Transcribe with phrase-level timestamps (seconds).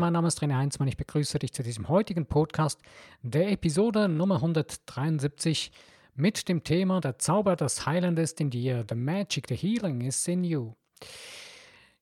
[0.00, 0.88] mein Name ist René Heinzmann.
[0.88, 2.80] Ich begrüße dich zu diesem heutigen Podcast,
[3.20, 5.70] der Episode Nummer 173
[6.14, 8.86] mit dem Thema Der Zauber, das Heilend ist in dir.
[8.88, 10.72] The Magic, the Healing is in you.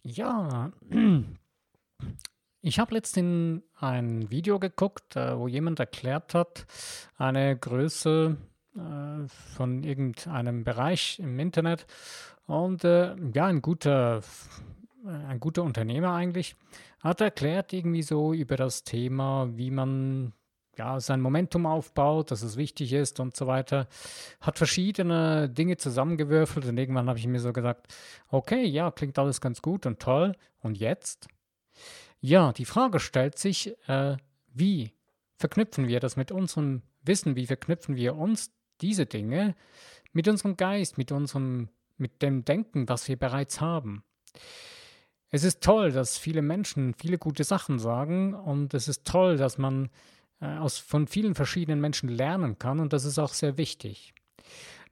[0.02, 0.70] Ja,
[2.62, 6.66] ich habe letztens ein Video geguckt, äh, wo jemand erklärt hat,
[7.16, 8.36] eine Größe
[8.76, 11.84] äh, von irgendeinem Bereich im Internet
[12.46, 14.22] und äh, ja, ein guter,
[15.04, 16.54] ein guter Unternehmer eigentlich,
[17.00, 20.32] hat erklärt irgendwie so über das Thema, wie man
[20.78, 23.88] ja, sein Momentum aufbaut, dass es wichtig ist und so weiter.
[24.40, 27.92] Hat verschiedene Dinge zusammengewürfelt und irgendwann habe ich mir so gesagt,
[28.28, 30.34] okay, ja, klingt alles ganz gut und toll.
[30.60, 31.28] Und jetzt?
[32.20, 34.16] Ja, die Frage stellt sich, äh,
[34.52, 34.92] wie
[35.36, 37.36] verknüpfen wir das mit unserem Wissen?
[37.36, 39.54] Wie verknüpfen wir uns diese Dinge
[40.12, 44.04] mit unserem Geist, mit unserem, mit dem Denken, was wir bereits haben?
[45.30, 49.58] Es ist toll, dass viele Menschen viele gute Sachen sagen und es ist toll, dass
[49.58, 49.90] man
[50.40, 54.14] äh, aus, von vielen verschiedenen Menschen lernen kann und das ist auch sehr wichtig.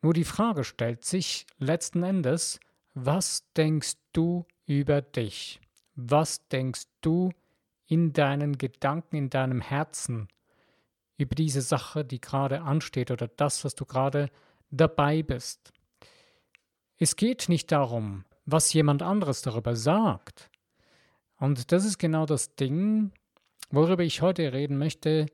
[0.03, 2.61] Nur die Frage stellt sich letzten Endes,
[2.95, 5.61] was denkst du über dich?
[5.95, 7.31] Was denkst du
[7.87, 10.28] in deinen Gedanken, in deinem Herzen
[11.17, 14.31] über diese Sache, die gerade ansteht oder das, was du gerade
[14.71, 15.73] dabei bist?
[16.98, 20.51] Es geht nicht darum, was jemand anderes darüber sagt.
[21.39, 23.13] Und das ist genau das Ding,
[23.71, 25.27] worüber ich heute reden möchte,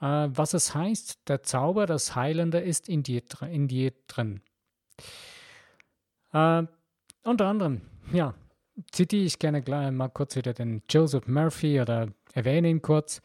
[0.00, 4.40] äh, was es heißt, der Zauber, das Heilende ist in dir, in dir drin.
[6.32, 6.64] Äh,
[7.22, 8.34] unter anderem, ja,
[8.90, 13.22] zitiere ich gerne gleich mal kurz wieder den Joseph Murphy oder erwähne ihn kurz.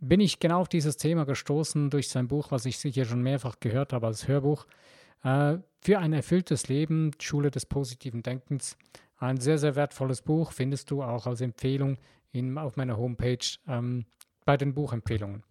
[0.00, 3.60] Bin ich genau auf dieses Thema gestoßen durch sein Buch, was ich sicher schon mehrfach
[3.60, 4.66] gehört habe als Hörbuch.
[5.22, 8.76] Äh, für ein erfülltes Leben, Schule des positiven Denkens.
[9.18, 11.98] Ein sehr, sehr wertvolles Buch, findest du auch als Empfehlung
[12.32, 13.38] in, auf meiner Homepage
[13.68, 14.04] ähm,
[14.44, 15.42] bei den Buchempfehlungen.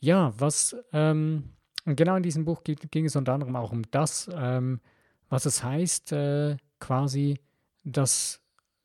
[0.00, 1.50] Ja, was ähm,
[1.84, 4.80] genau in diesem Buch ging, ging, es unter anderem auch um das, ähm,
[5.28, 7.38] was es heißt, äh, quasi,
[7.84, 8.40] dass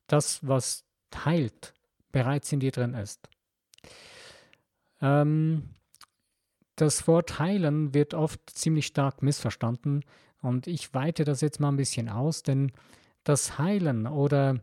[0.06, 0.84] das, was
[1.24, 1.74] heilt,
[2.12, 3.28] bereits in dir drin ist.
[5.00, 5.70] Ähm,
[6.80, 10.04] das Wort heilen wird oft ziemlich stark missverstanden
[10.40, 12.72] und ich weite das jetzt mal ein bisschen aus, denn
[13.24, 14.60] das Heilen oder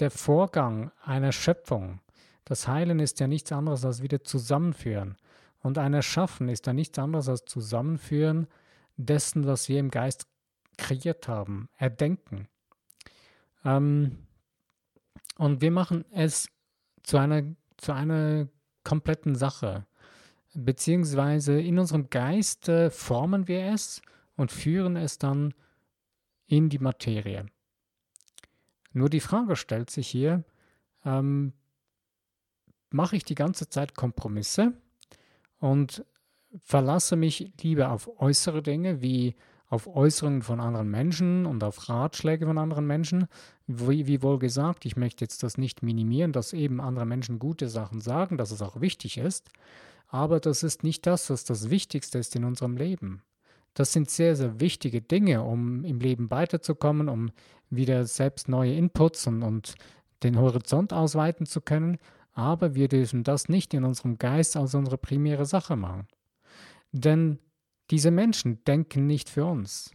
[0.00, 2.00] der Vorgang einer Schöpfung,
[2.44, 5.16] das Heilen ist ja nichts anderes als wieder Zusammenführen.
[5.60, 8.46] Und ein Erschaffen ist ja nichts anderes als Zusammenführen
[8.96, 10.26] dessen, was wir im Geist
[10.76, 12.48] kreiert haben, erdenken.
[13.64, 14.26] Ähm,
[15.36, 16.48] und wir machen es
[17.02, 17.42] zu einer,
[17.76, 18.48] zu einer
[18.82, 19.84] kompletten Sache.
[20.54, 24.02] Beziehungsweise in unserem Geist äh, formen wir es
[24.36, 25.54] und führen es dann
[26.46, 27.46] in die Materie.
[28.92, 30.44] Nur die Frage stellt sich hier,
[31.04, 31.52] ähm,
[32.90, 34.72] mache ich die ganze Zeit Kompromisse
[35.58, 36.04] und
[36.58, 39.36] verlasse mich lieber auf äußere Dinge wie
[39.70, 43.26] auf Äußerungen von anderen Menschen und auf Ratschläge von anderen Menschen.
[43.66, 47.68] Wie, wie, wohl gesagt, ich möchte jetzt das nicht minimieren, dass eben andere Menschen gute
[47.68, 49.50] Sachen sagen, dass es auch wichtig ist,
[50.08, 53.22] aber das ist nicht das, was das Wichtigste ist in unserem Leben.
[53.74, 57.30] Das sind sehr, sehr wichtige Dinge, um im Leben weiterzukommen, um
[57.70, 59.74] wieder selbst neue Inputs und, und
[60.22, 61.98] den Horizont ausweiten zu können,
[62.32, 66.08] aber wir dürfen das nicht in unserem Geist als unsere primäre Sache machen.
[66.92, 67.38] Denn
[67.90, 69.90] diese Menschen denken nicht für uns.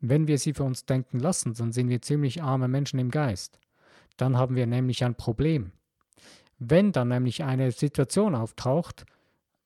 [0.00, 3.58] Wenn wir sie für uns denken lassen, dann sind wir ziemlich arme Menschen im Geist.
[4.16, 5.72] Dann haben wir nämlich ein Problem.
[6.58, 9.04] Wenn dann nämlich eine Situation auftaucht,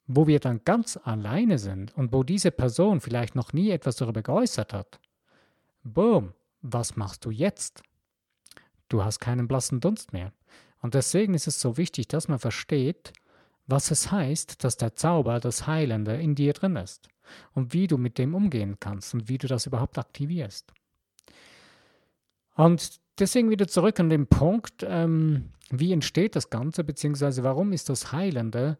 [0.07, 4.23] wo wir dann ganz alleine sind und wo diese Person vielleicht noch nie etwas darüber
[4.23, 5.01] geäußert hat,
[5.83, 7.83] boom, was machst du jetzt?
[8.89, 10.33] Du hast keinen blassen Dunst mehr.
[10.81, 13.13] Und deswegen ist es so wichtig, dass man versteht,
[13.67, 17.09] was es heißt, dass der Zauber, das Heilende in dir drin ist
[17.55, 20.73] und wie du mit dem umgehen kannst und wie du das überhaupt aktivierst.
[22.55, 27.89] Und deswegen wieder zurück an den Punkt, ähm, wie entsteht das Ganze, beziehungsweise warum ist
[27.89, 28.79] das Heilende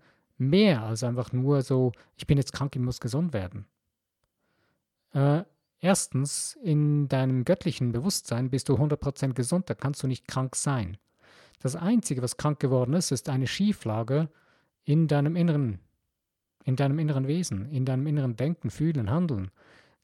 [0.49, 3.67] mehr als einfach nur so, ich bin jetzt krank, ich muss gesund werden.
[5.13, 5.45] Äh,
[5.81, 10.97] erstens, in deinem göttlichen Bewusstsein bist du 100% gesund, da kannst du nicht krank sein.
[11.61, 14.29] Das Einzige, was krank geworden ist, ist eine Schieflage
[14.85, 15.81] in deinem inneren
[16.65, 19.51] in deinem inneren Wesen, in deinem inneren Denken, Fühlen, Handeln.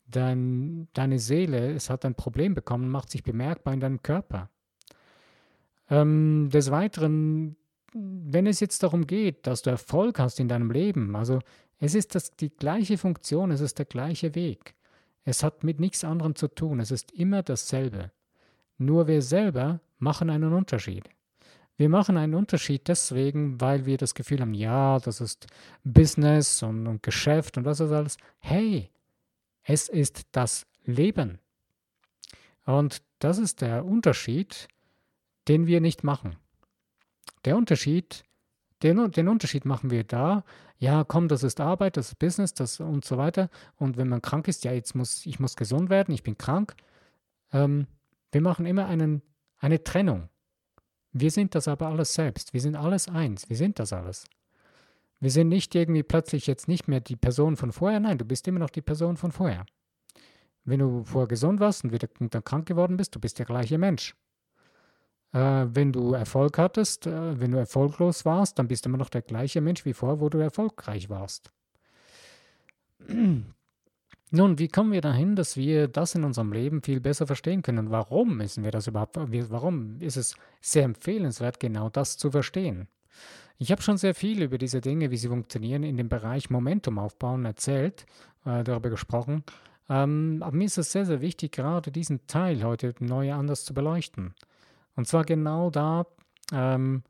[0.06, 4.50] Dein, deine Seele, es hat ein Problem bekommen, macht sich bemerkbar in deinem Körper.
[5.88, 7.56] Ähm, des Weiteren,
[7.92, 11.40] wenn es jetzt darum geht, dass du Erfolg hast in deinem Leben, also
[11.78, 14.74] es ist das, die gleiche Funktion, es ist der gleiche Weg.
[15.24, 18.10] Es hat mit nichts anderem zu tun, es ist immer dasselbe.
[18.78, 21.08] Nur wir selber machen einen Unterschied.
[21.76, 25.46] Wir machen einen Unterschied deswegen, weil wir das Gefühl haben, ja, das ist
[25.82, 28.16] Business und, und Geschäft und was ist alles.
[28.38, 28.90] Hey,
[29.62, 31.38] es ist das Leben.
[32.66, 34.68] Und das ist der Unterschied,
[35.48, 36.36] den wir nicht machen.
[37.44, 38.24] Der Unterschied,
[38.82, 40.44] den, den Unterschied machen wir da,
[40.78, 43.50] ja, komm, das ist Arbeit, das ist Business, das und so weiter.
[43.76, 46.74] Und wenn man krank ist, ja, jetzt muss ich muss gesund werden, ich bin krank.
[47.52, 47.86] Ähm,
[48.32, 49.22] wir machen immer einen,
[49.58, 50.28] eine Trennung.
[51.12, 52.54] Wir sind das aber alles selbst.
[52.54, 53.48] Wir sind alles eins.
[53.48, 54.24] Wir sind das alles.
[55.18, 58.00] Wir sind nicht irgendwie plötzlich jetzt nicht mehr die Person von vorher.
[58.00, 59.66] Nein, du bist immer noch die Person von vorher.
[60.64, 63.76] Wenn du vorher gesund warst und wieder dann krank geworden bist, du bist der gleiche
[63.76, 64.14] Mensch.
[65.32, 69.10] Äh, wenn du Erfolg hattest, äh, wenn du erfolglos warst, dann bist du immer noch
[69.10, 71.52] der gleiche Mensch wie vorher, wo du erfolgreich warst.
[74.32, 77.90] Nun, wie kommen wir dahin, dass wir das in unserem Leben viel besser verstehen können?
[77.90, 79.16] Warum müssen wir das überhaupt?
[79.16, 82.86] Warum ist es sehr empfehlenswert, genau das zu verstehen?
[83.58, 86.98] Ich habe schon sehr viel über diese Dinge, wie sie funktionieren, in dem Bereich Momentum
[86.98, 88.06] aufbauen erzählt,
[88.44, 89.42] äh, darüber gesprochen.
[89.88, 93.74] Ähm, aber mir ist es sehr, sehr wichtig, gerade diesen Teil heute neu anders zu
[93.74, 94.34] beleuchten.
[94.96, 96.06] Und zwar genau da,
[96.52, 97.02] ähm,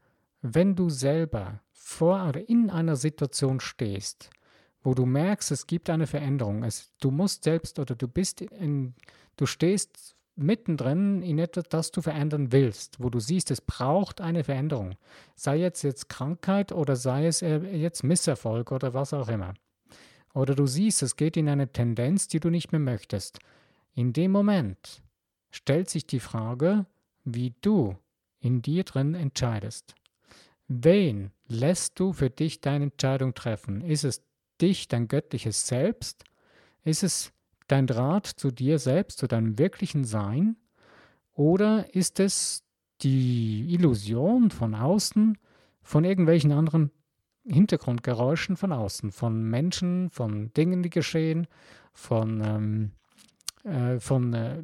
[0.43, 4.31] wenn du selber vor oder in einer Situation stehst,
[4.83, 6.63] wo du merkst, es gibt eine Veränderung.
[6.63, 8.95] Es, du musst selbst oder du bist in,
[9.37, 14.45] du stehst mittendrin in etwas, das du verändern willst, wo du siehst, es braucht eine
[14.45, 14.95] Veränderung.
[15.37, 19.55] Sei jetzt jetzt Krankheit oder sei es äh, jetzt Misserfolg oder was auch immer.
[20.33, 23.41] Oder du siehst, es geht in eine Tendenz, die du nicht mehr möchtest.
[23.95, 25.03] In dem Moment
[25.51, 26.87] stellt sich die Frage,
[27.35, 27.97] wie du
[28.41, 29.95] in dir drin entscheidest.
[30.69, 33.81] Wen lässt du für dich deine Entscheidung treffen?
[33.83, 34.23] Ist es
[34.61, 36.25] dich, dein göttliches Selbst?
[36.85, 37.33] Ist es
[37.67, 40.57] dein Draht zu dir selbst, zu deinem wirklichen Sein?
[41.33, 42.65] Oder ist es
[43.03, 45.39] die Illusion von außen,
[45.83, 46.91] von irgendwelchen anderen
[47.47, 51.47] Hintergrundgeräuschen von außen, von Menschen, von Dingen, die geschehen,
[51.93, 52.93] von, ähm,
[53.65, 54.63] äh, von, äh,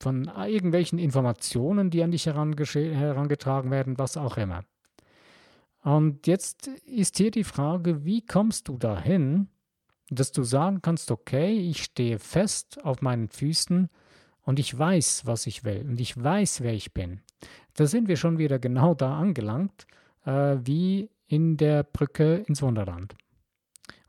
[0.00, 4.64] von irgendwelchen Informationen, die an dich herangetragen werden, was auch immer.
[5.82, 9.48] Und jetzt ist hier die Frage, wie kommst du dahin,
[10.10, 13.88] dass du sagen kannst, okay, ich stehe fest auf meinen Füßen
[14.42, 17.20] und ich weiß, was ich will und ich weiß, wer ich bin.
[17.74, 19.86] Da sind wir schon wieder genau da angelangt,
[20.24, 23.14] äh, wie in der Brücke ins Wunderland.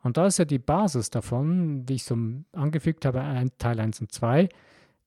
[0.02, 2.16] Und da ist ja die Basis davon, wie ich so
[2.52, 3.22] angefügt habe,
[3.58, 4.48] Teil 1 und 2,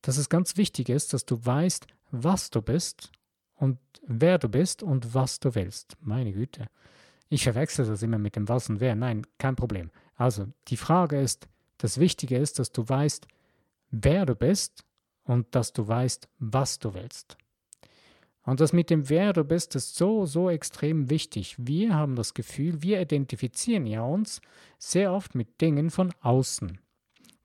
[0.04, 3.10] dass es ganz wichtig ist, dass du weißt, was du bist
[3.56, 5.96] und wer du bist und was du willst.
[6.00, 6.66] Meine Güte.
[7.30, 8.94] Ich verwechsel das immer mit dem was und wer.
[8.94, 9.90] Nein, kein Problem.
[10.14, 11.48] Also, die Frage ist,
[11.78, 13.26] das Wichtige ist, dass du weißt,
[13.90, 14.84] wer du bist
[15.24, 17.38] und dass du weißt, was du willst.
[18.42, 21.56] Und das mit dem Wer du bist, ist so, so extrem wichtig.
[21.58, 24.42] Wir haben das Gefühl, wir identifizieren ja uns
[24.78, 26.78] sehr oft mit Dingen von außen.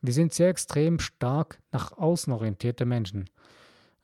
[0.01, 3.29] Wir sind sehr extrem stark nach außen orientierte Menschen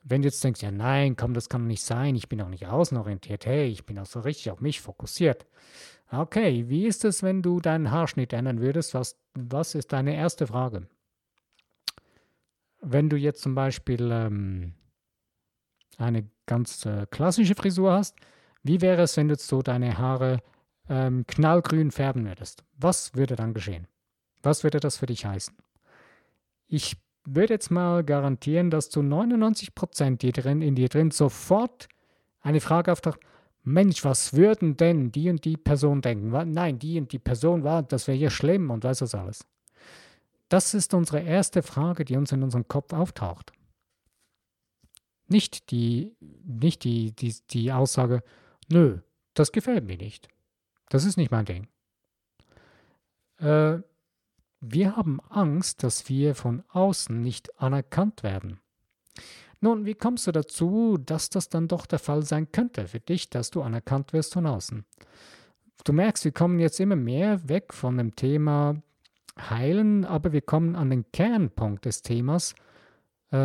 [0.07, 2.67] wenn du jetzt denkst, ja nein, komm, das kann nicht sein, ich bin auch nicht
[2.67, 5.47] außenorientiert, hey, ich bin auch so richtig auf mich fokussiert.
[6.11, 8.93] Okay, wie ist es, wenn du deinen Haarschnitt ändern würdest?
[8.93, 10.87] Was, was ist deine erste Frage?
[12.81, 14.75] Wenn du jetzt zum Beispiel ähm,
[15.97, 18.15] eine ganz äh, klassische Frisur hast,
[18.61, 20.43] wie wäre es, wenn du so deine Haare
[20.87, 22.63] ähm, knallgrün färben würdest?
[22.77, 23.87] Was würde dann geschehen?
[24.43, 25.55] Was würde das für dich heißen?
[26.67, 31.87] Ich würde jetzt mal garantieren, dass zu 99 Prozent in dir drin sofort
[32.41, 33.19] eine Frage auftaucht.
[33.63, 36.29] Mensch, was würden denn die und die Person denken?
[36.51, 39.45] Nein, die und die Person war, das wäre ja schlimm und weiß was alles.
[40.49, 43.51] Das ist unsere erste Frage, die uns in unserem Kopf auftaucht.
[45.27, 48.21] Nicht die, nicht die, die, die Aussage,
[48.69, 48.99] nö,
[49.33, 50.27] das gefällt mir nicht.
[50.89, 51.67] Das ist nicht mein Ding.
[53.39, 53.79] Äh,
[54.61, 58.59] wir haben Angst, dass wir von außen nicht anerkannt werden.
[59.61, 63.29] Nun, wie kommst du dazu, dass das dann doch der Fall sein könnte für dich,
[63.29, 64.85] dass du anerkannt wirst von außen?
[65.83, 68.81] Du merkst, wir kommen jetzt immer mehr weg von dem Thema
[69.37, 72.55] Heilen, aber wir kommen an den Kernpunkt des Themas,
[73.31, 73.37] äh,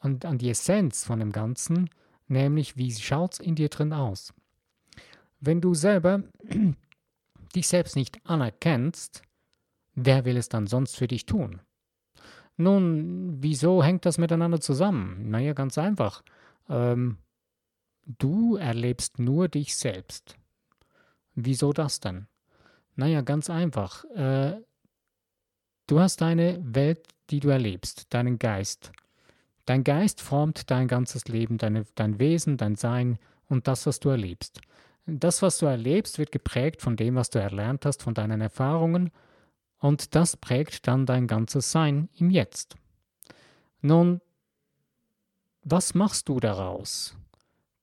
[0.00, 1.90] an, an die Essenz von dem Ganzen,
[2.28, 4.32] nämlich wie schaut es in dir drin aus?
[5.40, 6.22] Wenn du selber
[7.54, 9.22] dich selbst nicht anerkennst,
[10.02, 11.60] Wer will es dann sonst für dich tun?
[12.56, 15.30] Nun, wieso hängt das miteinander zusammen?
[15.30, 16.22] Naja, ganz einfach.
[16.70, 17.18] Ähm,
[18.06, 20.36] du erlebst nur dich selbst.
[21.34, 22.28] Wieso das denn?
[22.96, 24.04] Naja, ganz einfach.
[24.14, 24.62] Äh,
[25.86, 28.92] du hast deine Welt, die du erlebst, deinen Geist.
[29.66, 34.08] Dein Geist formt dein ganzes Leben, deine, dein Wesen, dein Sein und das, was du
[34.08, 34.62] erlebst.
[35.04, 39.10] Das, was du erlebst, wird geprägt von dem, was du erlernt hast, von deinen Erfahrungen
[39.80, 42.76] und das prägt dann dein ganzes Sein im Jetzt.
[43.80, 44.20] Nun,
[45.62, 47.16] was machst du daraus?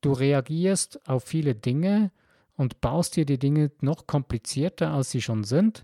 [0.02, 2.12] Du reagierst auf viele Dinge
[2.56, 5.84] und baust dir die Dinge noch komplizierter, als sie schon sind,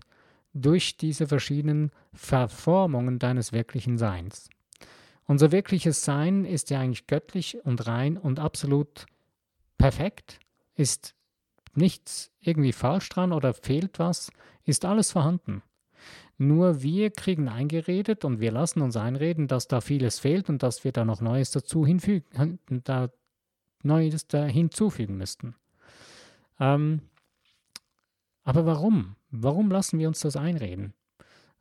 [0.54, 4.48] durch diese verschiedenen Verformungen deines wirklichen Seins.
[5.26, 9.06] Unser wirkliches Sein ist ja eigentlich göttlich und rein und absolut
[9.78, 10.38] perfekt,
[10.74, 11.14] ist
[11.74, 14.30] nichts irgendwie falsch dran oder fehlt was,
[14.64, 15.62] ist alles vorhanden.
[16.36, 20.84] Nur wir kriegen eingeredet und wir lassen uns einreden, dass da vieles fehlt und dass
[20.84, 23.10] wir da noch Neues dazu hinfügen, da
[23.82, 25.54] Neues da hinzufügen müssten.
[26.58, 27.02] Ähm,
[28.42, 29.16] aber warum?
[29.30, 30.94] Warum lassen wir uns das einreden?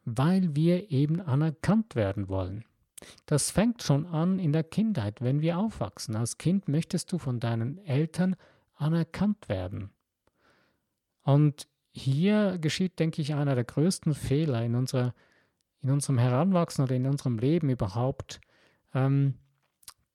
[0.05, 2.65] Weil wir eben anerkannt werden wollen.
[3.25, 6.15] Das fängt schon an in der Kindheit, wenn wir aufwachsen.
[6.15, 8.35] Als Kind möchtest du von deinen Eltern
[8.75, 9.91] anerkannt werden.
[11.23, 15.13] Und hier geschieht, denke ich, einer der größten Fehler in, unserer,
[15.81, 18.41] in unserem Heranwachsen oder in unserem Leben überhaupt,
[18.93, 19.35] ähm,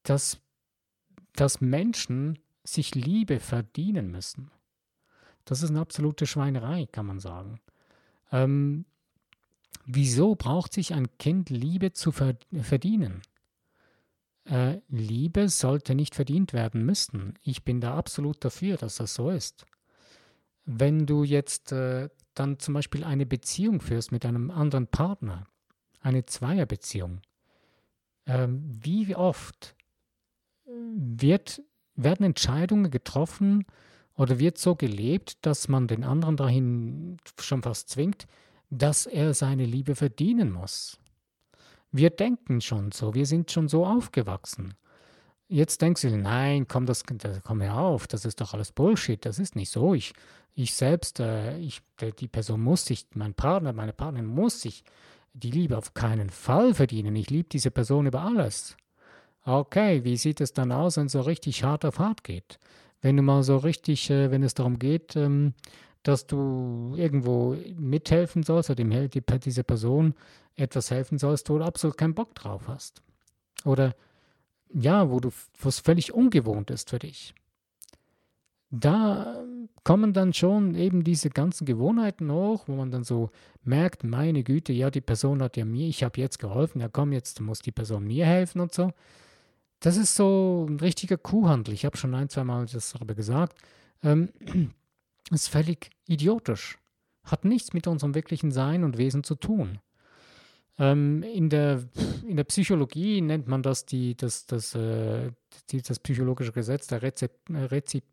[0.02, 0.40] dass,
[1.34, 4.50] dass Menschen sich Liebe verdienen müssen.
[5.44, 7.60] Das ist eine absolute Schweinerei, kann man sagen.
[8.32, 8.84] Ähm,
[9.86, 13.22] wieso braucht sich ein Kind Liebe zu verdienen?
[14.44, 17.34] Äh, Liebe sollte nicht verdient werden müssen.
[17.42, 19.64] Ich bin da absolut dafür, dass das so ist.
[20.70, 25.46] Wenn du jetzt äh, dann zum Beispiel eine Beziehung führst mit einem anderen Partner,
[26.02, 27.22] eine Zweierbeziehung,
[28.26, 29.74] ähm, wie oft
[30.66, 31.62] wird,
[31.94, 33.64] werden Entscheidungen getroffen
[34.14, 38.26] oder wird so gelebt, dass man den anderen dahin schon fast zwingt,
[38.68, 40.98] dass er seine Liebe verdienen muss.
[41.92, 44.74] Wir denken schon so, wir sind schon so aufgewachsen.
[45.48, 49.24] Jetzt denkst du, nein, komm, das, das komm mir auf, das ist doch alles Bullshit,
[49.24, 49.94] das ist nicht so.
[49.94, 50.12] Ich,
[50.54, 51.80] ich selbst, äh, ich,
[52.18, 54.84] die Person muss sich, mein Partner, meine Partnerin muss sich
[55.32, 57.16] die Liebe auf keinen Fall verdienen.
[57.16, 58.76] Ich liebe diese Person über alles.
[59.44, 62.58] Okay, wie sieht es dann aus, wenn es so richtig hart auf hart geht?
[63.00, 65.54] Wenn du mal so richtig, äh, wenn es darum geht, ähm,
[66.02, 70.14] dass du irgendwo mithelfen sollst oder dem, die, dieser Person
[70.56, 73.02] etwas helfen sollst, wo du absolut keinen Bock drauf hast.
[73.64, 73.94] Oder
[74.72, 77.34] ja, wo du, wo es völlig ungewohnt ist für dich.
[78.70, 79.42] Da
[79.82, 83.30] kommen dann schon eben diese ganzen Gewohnheiten hoch, wo man dann so
[83.62, 87.12] merkt, meine Güte, ja, die Person hat ja mir, ich habe jetzt geholfen, ja komm,
[87.12, 88.92] jetzt muss die Person mir helfen und so.
[89.80, 91.72] Das ist so ein richtiger Kuhhandel.
[91.72, 93.58] Ich habe schon ein, zwei Mal das darüber gesagt.
[94.02, 94.28] Ähm,
[95.30, 96.78] ist völlig idiotisch.
[97.24, 99.78] Hat nichts mit unserem wirklichen Sein und Wesen zu tun.
[100.78, 101.82] Ähm, in, der,
[102.26, 105.32] in der Psychologie nennt man das die, das, das, äh,
[105.70, 108.04] die, das psychologische Gesetz der Rezip, Rezip,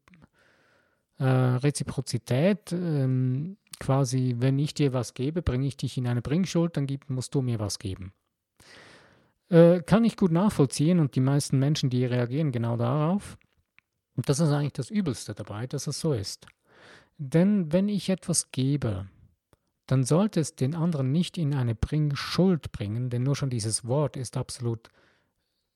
[1.20, 2.72] äh, Reziprozität.
[2.72, 7.10] Ähm, quasi, wenn ich dir was gebe, bringe ich dich in eine Bringschuld, dann gib,
[7.10, 8.14] musst du mir was geben.
[9.50, 13.38] Äh, kann ich gut nachvollziehen und die meisten Menschen, die reagieren genau darauf.
[14.16, 16.48] Und das ist eigentlich das Übelste dabei, dass es so ist.
[17.18, 19.08] Denn wenn ich etwas gebe,
[19.88, 24.18] dann sollte es den anderen nicht in eine Bringschuld bringen, denn nur schon dieses Wort
[24.18, 24.90] ist absolut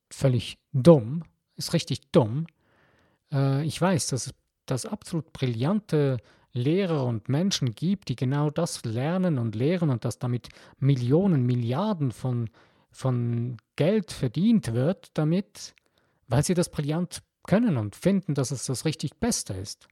[0.10, 1.24] völlig dumm,
[1.56, 2.48] ist richtig dumm.
[3.32, 4.34] Äh, ich weiß, dass
[4.70, 6.18] es absolut brillante
[6.51, 10.50] Lehrer und Menschen gibt, die genau das lernen und lehren und dass damit
[10.80, 12.50] Millionen, Milliarden von,
[12.89, 15.75] von Geld verdient wird damit,
[16.28, 19.88] weil sie das brillant können und finden, dass es das richtig Beste ist.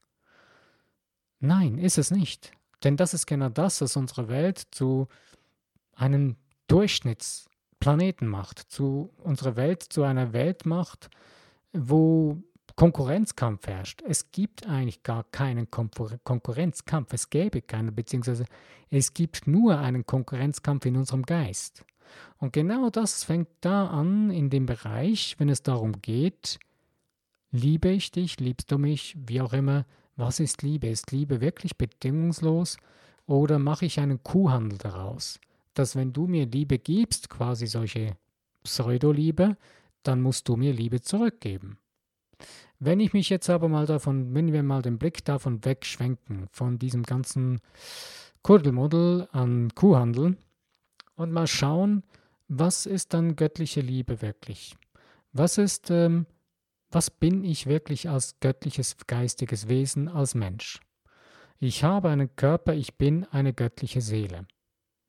[1.39, 2.51] Nein, ist es nicht.
[2.83, 5.07] Denn das ist genau das, was unsere Welt zu
[5.95, 6.35] einem
[6.67, 11.09] Durchschnittsplaneten macht, zu unserer Welt zu einer Welt macht,
[11.73, 12.41] wo
[12.75, 14.03] Konkurrenzkampf herrscht.
[14.07, 18.45] Es gibt eigentlich gar keinen Konkurrenzkampf, es gäbe keinen, beziehungsweise
[18.89, 21.83] es gibt nur einen Konkurrenzkampf in unserem Geist.
[22.37, 26.59] Und genau das fängt da an in dem Bereich, wenn es darum geht,
[27.51, 29.85] liebe ich dich, liebst du mich, wie auch immer,
[30.17, 30.87] was ist Liebe?
[30.87, 32.77] Ist Liebe wirklich bedingungslos
[33.25, 35.39] oder mache ich einen Kuhhandel daraus?
[35.73, 38.17] Dass wenn du mir Liebe gibst, quasi solche
[38.63, 39.55] Pseudo-Liebe,
[40.03, 41.77] dann musst du mir Liebe zurückgeben.
[42.79, 46.77] Wenn ich mich jetzt aber mal davon, wenn wir mal den Blick davon wegschwenken, von
[46.77, 47.59] diesem ganzen
[48.43, 50.37] Kuddelmuddel an Kuhhandel
[51.15, 52.03] und mal schauen,
[52.47, 54.75] was ist dann göttliche Liebe wirklich?
[55.33, 56.25] Was ist ähm,
[56.91, 60.79] was bin ich wirklich als göttliches geistiges Wesen, als Mensch?
[61.59, 64.47] Ich habe einen Körper, ich bin eine göttliche Seele.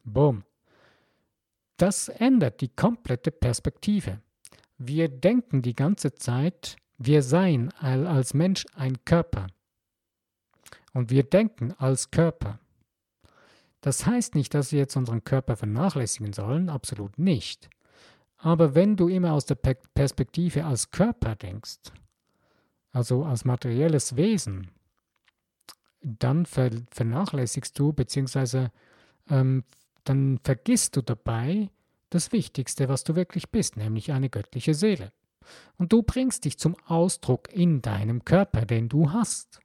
[0.04, 0.44] Bumm.
[1.76, 4.20] Das ändert die komplette Perspektive.
[4.78, 9.46] Wir denken die ganze Zeit, Wir seien als Mensch ein Körper.
[10.92, 12.58] Und wir denken als Körper.
[13.80, 17.70] Das heißt nicht, dass wir jetzt unseren Körper vernachlässigen sollen, absolut nicht.
[18.38, 21.78] Aber wenn du immer aus der Perspektive als Körper denkst,
[22.92, 24.70] also als materielles Wesen,
[26.00, 28.70] dann vernachlässigst du, beziehungsweise
[29.28, 29.64] ähm,
[30.04, 31.70] dann vergisst du dabei
[32.10, 35.12] das Wichtigste, was du wirklich bist, nämlich eine göttliche Seele.
[35.76, 39.60] Und du bringst dich zum Ausdruck in deinem Körper, den du hast.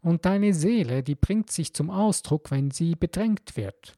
[0.00, 3.96] Und deine Seele, die bringt sich zum Ausdruck, wenn sie bedrängt wird.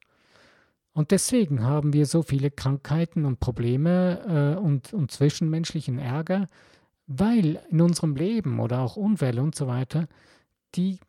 [0.95, 6.47] Und deswegen haben wir so viele Krankheiten und Probleme äh, und, und zwischenmenschlichen Ärger,
[7.05, 10.07] weil in unserem Leben oder auch Unfälle und so weiter,
[10.75, 10.99] die,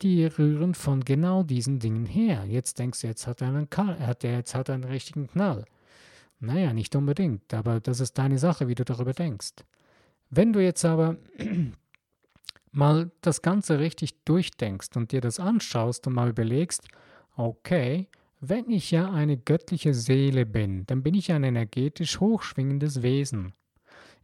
[0.00, 2.44] die rühren von genau diesen Dingen her.
[2.46, 5.64] Jetzt denkst du, jetzt hat er einen, hat er, jetzt hat er einen richtigen Knall.
[6.38, 9.54] Naja, nicht unbedingt, aber das ist deine Sache, wie du darüber denkst.
[10.30, 11.16] Wenn du jetzt aber
[12.70, 16.86] mal das Ganze richtig durchdenkst und dir das anschaust und mal überlegst,
[17.36, 18.08] okay,
[18.44, 23.52] wenn ich ja eine göttliche Seele bin, dann bin ich ein energetisch hochschwingendes Wesen.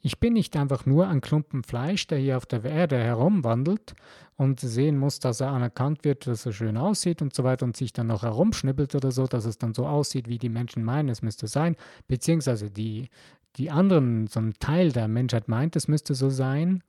[0.01, 3.95] Ich bin nicht einfach nur ein Klumpen Fleisch, der hier auf der Erde herumwandelt
[4.35, 7.77] und sehen muss, dass er anerkannt wird, dass er schön aussieht und so weiter und
[7.77, 11.11] sich dann noch herumschnippelt oder so, dass es dann so aussieht, wie die Menschen meinen,
[11.11, 11.77] es müsste sein,
[12.09, 13.11] beziehungsweise die,
[13.55, 16.83] die anderen, so ein Teil der Menschheit meint, es müsste so sein.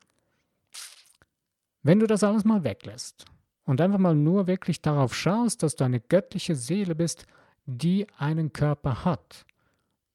[1.84, 3.28] Wenn du das alles mal weglässt
[3.70, 7.28] und einfach mal nur wirklich darauf schaust, dass du eine göttliche Seele bist,
[7.68, 9.46] die einen Körper hat,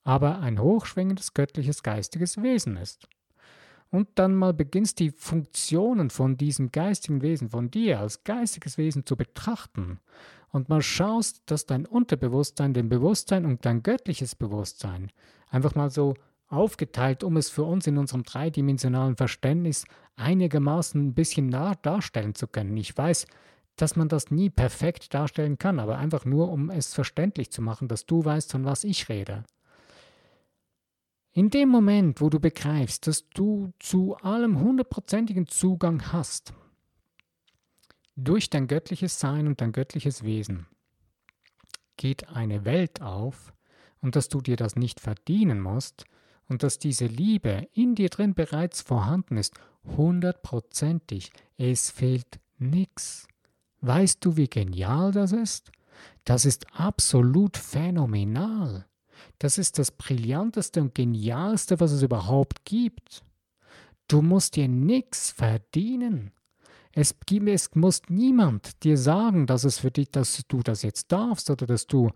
[0.02, 3.08] aber ein hochschwingendes göttliches geistiges Wesen ist.
[3.90, 9.06] Und dann mal beginnst die Funktionen von diesem geistigen Wesen, von dir als geistiges Wesen
[9.06, 10.00] zu betrachten
[10.50, 15.12] und mal schaust, dass dein Unterbewusstsein, dein Bewusstsein und dein göttliches Bewusstsein
[15.48, 16.14] einfach mal so
[16.54, 19.84] aufgeteilt, um es für uns in unserem dreidimensionalen Verständnis
[20.16, 22.76] einigermaßen ein bisschen nah darstellen zu können.
[22.76, 23.26] Ich weiß,
[23.76, 27.88] dass man das nie perfekt darstellen kann, aber einfach nur, um es verständlich zu machen,
[27.88, 29.44] dass du weißt, von was ich rede.
[31.32, 36.54] In dem Moment, wo du begreifst, dass du zu allem hundertprozentigen Zugang hast,
[38.14, 40.66] durch dein göttliches Sein und dein göttliches Wesen,
[41.96, 43.52] geht eine Welt auf
[44.00, 46.04] und dass du dir das nicht verdienen musst,
[46.48, 49.54] und dass diese Liebe in dir drin bereits vorhanden ist,
[49.96, 51.32] hundertprozentig.
[51.56, 53.26] Es fehlt nichts.
[53.80, 55.70] Weißt du, wie genial das ist?
[56.24, 58.86] Das ist absolut phänomenal.
[59.38, 63.24] Das ist das Brillanteste und Genialste, was es überhaupt gibt.
[64.08, 66.32] Du musst dir nichts verdienen.
[66.92, 67.14] Es,
[67.46, 71.66] es muss niemand dir sagen, dass es für dich, dass du das jetzt darfst oder
[71.66, 72.10] dass du,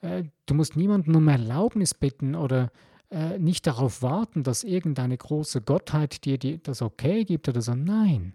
[0.00, 2.70] äh, du musst niemanden um Erlaubnis bitten oder
[3.12, 7.74] äh, nicht darauf warten, dass irgendeine große Gottheit dir die, das okay gibt oder so.
[7.74, 8.34] Nein.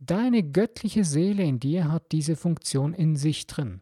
[0.00, 3.80] Deine göttliche Seele in dir hat diese Funktion in sich drin.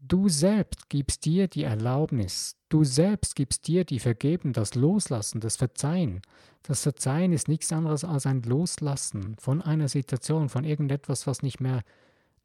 [0.00, 5.54] Du selbst gibst dir die Erlaubnis, du selbst gibst dir die Vergeben, das Loslassen, das
[5.54, 6.20] Verzeihen.
[6.64, 11.60] Das Verzeihen ist nichts anderes als ein Loslassen von einer Situation, von irgendetwas, was nicht
[11.60, 11.84] mehr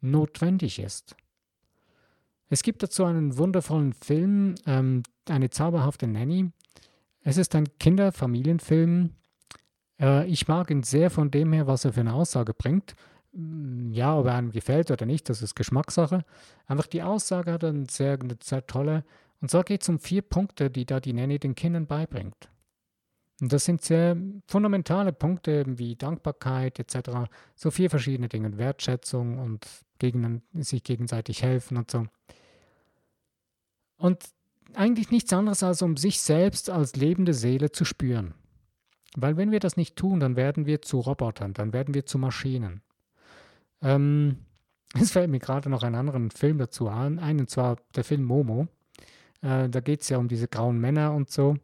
[0.02, 1.16] notwendig ist.
[2.50, 6.52] Es gibt dazu einen wundervollen Film, ähm, eine zauberhafte Nanny.
[7.22, 9.12] Es ist ein Kinderfamilienfilm.
[10.00, 12.96] Äh, ich mag ihn sehr von dem her, was er für eine Aussage bringt.
[13.34, 16.24] Mm, ja, ob er einem gefällt oder nicht, das ist Geschmackssache.
[16.66, 19.04] Einfach die Aussage hat eine sehr, eine sehr tolle.
[19.42, 22.50] Und zwar geht es um vier Punkte, die da die Nanny den Kindern beibringt.
[23.40, 27.30] Und das sind sehr fundamentale Punkte wie Dankbarkeit etc.
[27.56, 28.58] So vier verschiedene Dinge.
[28.58, 29.68] Wertschätzung und
[30.00, 32.08] gegen, sich gegenseitig helfen und so.
[33.98, 34.24] Und
[34.74, 38.34] eigentlich nichts anderes als um sich selbst als lebende Seele zu spüren.
[39.16, 42.18] Weil wenn wir das nicht tun, dann werden wir zu Robotern, dann werden wir zu
[42.18, 42.82] Maschinen.
[43.82, 44.38] Ähm,
[44.94, 48.68] es fällt mir gerade noch einen anderen Film dazu an, und zwar der Film Momo.
[49.42, 51.58] Äh, da geht es ja um diese grauen Männer und so.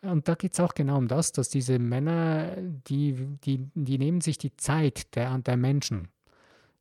[0.00, 4.20] Und da geht es auch genau um das, dass diese Männer, die, die, die nehmen
[4.20, 6.08] sich die Zeit der, der Menschen.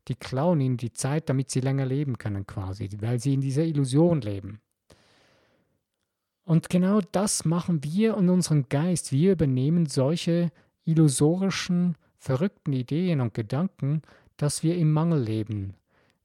[0.07, 3.63] Die klauen ihnen die Zeit, damit sie länger leben können quasi, weil sie in dieser
[3.63, 4.61] Illusion leben.
[6.47, 9.11] Und genau das machen wir in unserem Geist.
[9.11, 10.49] Wir übernehmen solche
[10.85, 14.01] illusorischen, verrückten Ideen und Gedanken,
[14.37, 15.73] dass wir im Mangel leben.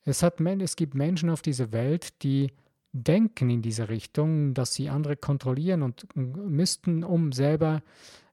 [0.05, 2.53] Es, hat, es gibt Menschen auf dieser Welt, die
[2.93, 7.83] denken in diese Richtung, dass sie andere kontrollieren und müssten, um selber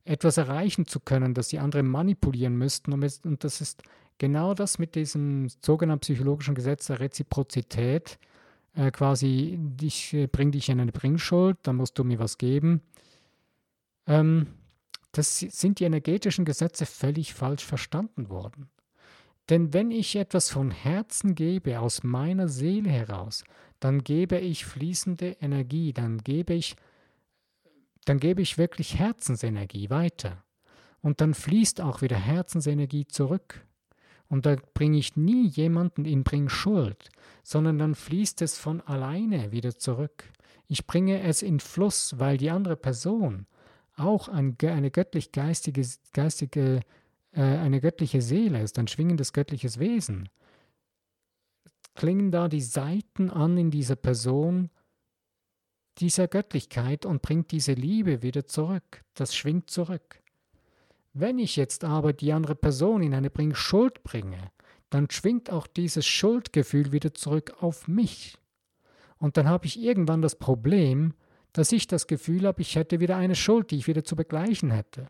[0.06, 2.94] etwas erreichen zu können, dass sie andere manipulieren müssten.
[2.94, 3.82] Und das ist
[4.20, 8.20] genau das mit diesem sogenannten psychologischen Gesetz der Reziprozität,
[8.76, 12.82] äh, quasi, ich äh, bring dich in eine Bringschuld, dann musst du mir was geben.
[14.08, 14.48] Ähm,
[15.12, 18.70] das sind die energetischen Gesetze völlig falsch verstanden worden.
[19.50, 23.44] Denn wenn ich etwas von Herzen gebe, aus meiner Seele heraus,
[23.80, 26.76] dann gebe ich fließende Energie, dann gebe ich,
[28.06, 30.44] dann gebe ich wirklich Herzensenergie weiter.
[31.02, 33.66] Und dann fließt auch wieder Herzensenergie zurück.
[34.30, 37.10] Und da bringe ich nie jemanden in Bring Schuld,
[37.44, 40.24] sondern dann fließt es von alleine wieder zurück.
[40.68, 43.48] Ich bringe es in Fluss, weil die andere Person
[43.96, 46.82] auch ein, eine göttlich-geistige geistige,
[47.32, 50.30] äh, eine göttliche Seele ist, ein schwingendes göttliches Wesen.
[51.96, 54.70] Klingen da die Seiten an in dieser Person
[55.98, 59.04] dieser Göttlichkeit und bringt diese Liebe wieder zurück.
[59.16, 60.19] Das schwingt zurück.
[61.20, 64.52] Wenn ich jetzt aber die andere Person in eine Bring Schuld bringe,
[64.90, 68.38] dann schwingt auch dieses Schuldgefühl wieder zurück auf mich.
[69.18, 71.14] Und dann habe ich irgendwann das Problem,
[71.52, 74.72] dass ich das Gefühl habe, ich hätte wieder eine Schuld, die ich wieder zu begleichen
[74.72, 75.08] hätte.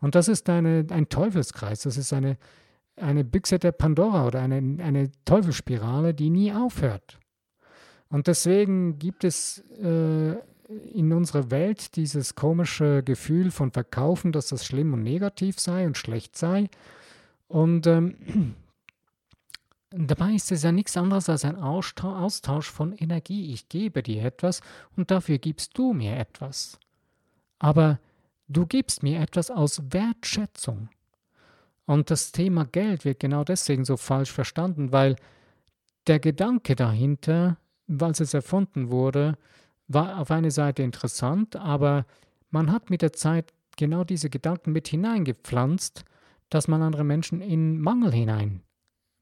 [0.00, 2.36] Und das ist eine, ein Teufelskreis, das ist eine,
[2.96, 7.18] eine Büchse der Pandora oder eine, eine Teufelsspirale, die nie aufhört.
[8.10, 10.36] Und deswegen gibt es äh,
[11.22, 16.36] unserer Welt dieses komische Gefühl von Verkaufen, dass das schlimm und negativ sei und schlecht
[16.36, 16.68] sei.
[17.46, 18.56] Und ähm,
[19.90, 23.52] dabei ist es ja nichts anderes als ein Austausch von Energie.
[23.52, 24.62] Ich gebe dir etwas
[24.96, 26.80] und dafür gibst du mir etwas.
[27.60, 28.00] Aber
[28.48, 30.88] du gibst mir etwas aus Wertschätzung.
[31.86, 35.14] Und das Thema Geld wird genau deswegen so falsch verstanden, weil
[36.08, 37.58] der Gedanke dahinter,
[38.00, 39.38] als es erfunden wurde,
[39.88, 42.06] war auf eine Seite interessant, aber
[42.50, 46.04] man hat mit der Zeit genau diese Gedanken mit hineingepflanzt,
[46.50, 48.62] dass man andere Menschen in Mangel hinein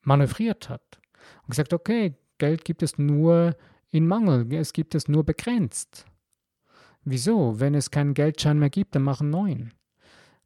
[0.03, 1.01] manövriert hat.
[1.43, 3.57] Und gesagt, okay, Geld gibt es nur
[3.91, 6.07] in Mangel, es gibt es nur begrenzt.
[7.05, 7.61] Wieso?
[7.61, 9.73] Wenn es keinen Geldschein mehr gibt, dann machen neuen.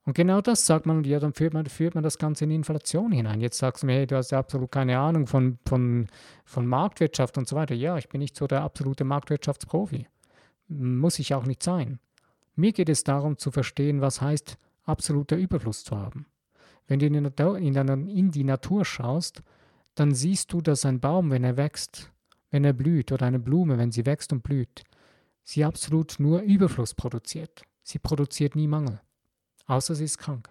[0.07, 3.11] Und genau das sagt man, ja, dann führt man, führt man das Ganze in Inflation
[3.11, 3.41] hinein.
[3.41, 6.09] Jetzt sagst du mir, hey, du hast ja absolut keine Ahnung von, von,
[6.45, 7.75] von Marktwirtschaft und so weiter.
[7.75, 10.07] Ja, ich bin nicht so der absolute Marktwirtschaftsprofi.
[10.69, 12.01] Muss ich auch nicht sein.
[12.55, 16.27] Mir geht es darum zu verstehen, was heißt, absoluter Überfluss zu haben.
[16.87, 19.43] Wenn du in die Natur schaust,
[19.95, 22.13] dann siehst du, dass ein Baum, wenn er wächst,
[22.51, 24.83] wenn er blüht, oder eine Blume, wenn sie wächst und blüht,
[25.45, 27.63] sie absolut nur Überfluss produziert.
[27.83, 29.01] Sie produziert nie Mangel,
[29.67, 30.49] außer sie ist krank.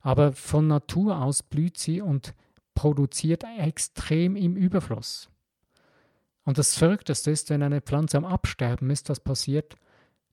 [0.00, 2.34] Aber von Natur aus blüht sie und
[2.74, 5.30] produziert extrem im Überfluss.
[6.44, 9.74] Und das Verrückteste ist, wenn eine Pflanze am Absterben ist, was passiert?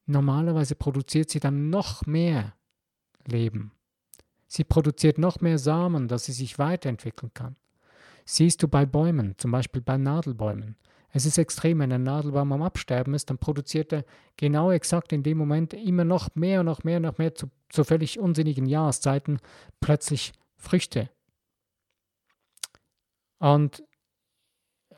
[0.06, 2.54] Normalerweise produziert sie dann noch mehr
[3.26, 3.72] Leben.
[4.48, 7.56] Sie produziert noch mehr Samen, dass sie sich weiterentwickeln kann.
[8.26, 10.76] Siehst du bei Bäumen, zum Beispiel bei Nadelbäumen.
[11.12, 14.06] Es ist extrem, wenn ein Nadelbaum am Absterben ist, dann produziert er
[14.38, 17.50] genau exakt in dem Moment immer noch mehr und noch mehr und noch mehr zu,
[17.70, 19.40] zu völlig unsinnigen Jahreszeiten
[19.80, 21.10] plötzlich Früchte.
[23.40, 23.84] Und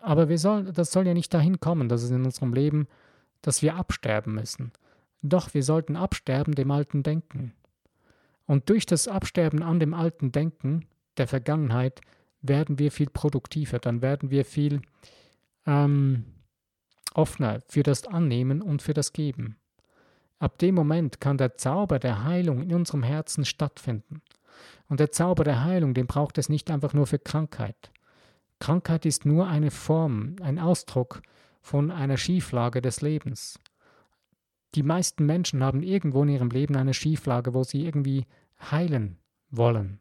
[0.01, 2.87] aber wir soll, das soll ja nicht dahin kommen, dass es in unserem Leben,
[3.41, 4.73] dass wir absterben müssen.
[5.21, 7.53] Doch wir sollten absterben dem alten Denken.
[8.45, 10.85] Und durch das Absterben an dem alten Denken
[11.17, 12.01] der Vergangenheit
[12.41, 14.81] werden wir viel produktiver, dann werden wir viel
[15.65, 16.25] ähm,
[17.13, 19.57] offener für das Annehmen und für das Geben.
[20.39, 24.21] Ab dem Moment kann der Zauber der Heilung in unserem Herzen stattfinden.
[24.89, 27.91] Und der Zauber der Heilung, den braucht es nicht einfach nur für Krankheit.
[28.59, 31.21] Krankheit ist nur eine Form, ein Ausdruck
[31.61, 33.59] von einer Schieflage des Lebens.
[34.75, 38.25] Die meisten Menschen haben irgendwo in ihrem Leben eine Schieflage, wo sie irgendwie
[38.71, 39.17] heilen
[39.49, 39.99] wollen.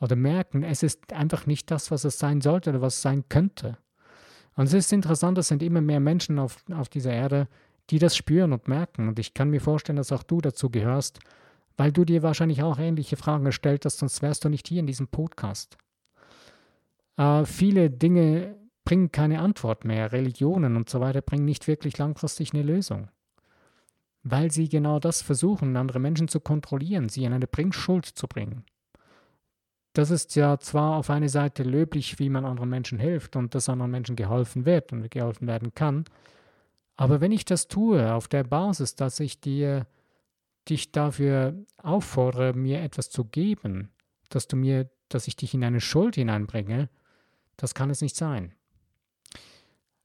[0.00, 3.28] Oder merken, es ist einfach nicht das, was es sein sollte oder was es sein
[3.28, 3.78] könnte.
[4.56, 7.48] Und es ist interessant, es sind immer mehr Menschen auf, auf dieser Erde,
[7.90, 9.08] die das spüren und merken.
[9.08, 11.20] Und ich kann mir vorstellen, dass auch du dazu gehörst,
[11.76, 14.86] weil du dir wahrscheinlich auch ähnliche Fragen gestellt hast, sonst wärst du nicht hier in
[14.86, 15.78] diesem Podcast.
[17.16, 20.12] Äh, viele Dinge bringen keine Antwort mehr.
[20.12, 23.08] Religionen und so weiter bringen nicht wirklich langfristig eine Lösung.
[24.22, 28.64] Weil sie genau das versuchen, andere Menschen zu kontrollieren, sie in eine Bringschuld zu bringen.
[29.92, 33.68] Das ist ja zwar auf eine Seite löblich, wie man anderen Menschen hilft und dass
[33.68, 36.04] anderen Menschen geholfen wird und geholfen werden kann,
[36.96, 39.86] aber wenn ich das tue auf der Basis, dass ich dir
[40.68, 43.90] dich dafür auffordere, mir etwas zu geben,
[44.28, 46.88] dass du mir, dass ich dich in eine Schuld hineinbringe,
[47.56, 48.54] das kann es nicht sein.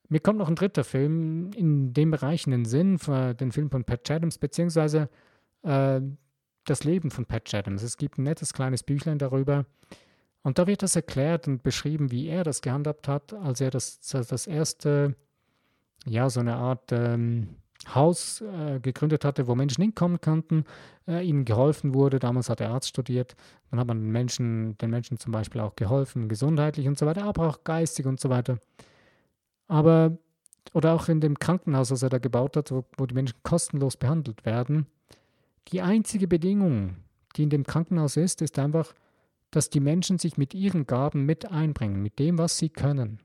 [0.10, 3.84] Mir kommt noch ein dritter Film in dem Bereich in den Sinn, den Film von
[3.84, 5.10] Pat Adams, beziehungsweise
[5.64, 6.02] äh,
[6.70, 7.84] das Leben von Pat Adams.
[7.84, 9.66] Es gibt ein nettes kleines Büchlein darüber.
[10.44, 14.00] Und da wird das erklärt und beschrieben, wie er das gehandhabt hat, als er das,
[14.00, 15.16] das erste,
[16.06, 17.50] ja, so eine Art ähm,
[17.94, 20.66] Haus äh, gegründet hatte, wo Menschen hinkommen konnten,
[21.08, 22.20] äh, ihnen geholfen wurde.
[22.20, 23.36] Damals hat er Arzt studiert.
[23.70, 27.24] Dann hat man den Menschen, den Menschen zum Beispiel auch geholfen, gesundheitlich und so weiter,
[27.24, 28.60] aber auch geistig und so weiter.
[29.68, 30.18] Aber,
[30.74, 33.98] oder auch in dem Krankenhaus, das er da gebaut hat, wo, wo die Menschen kostenlos
[33.98, 34.88] behandelt werden.
[35.72, 36.98] Die einzige Bedingung,
[37.36, 38.94] die in dem Krankenhaus ist, ist einfach,
[39.52, 43.22] dass die Menschen sich mit ihren Gaben mit einbringen, mit dem, was sie können.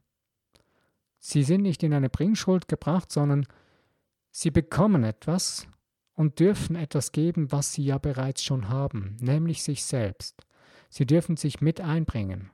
[1.18, 3.46] Sie sind nicht in eine Bringschuld gebracht, sondern
[4.34, 5.68] Sie bekommen etwas
[6.14, 10.46] und dürfen etwas geben, was sie ja bereits schon haben, nämlich sich selbst.
[10.88, 12.50] Sie dürfen sich mit einbringen.